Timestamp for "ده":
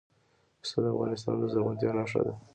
2.25-2.33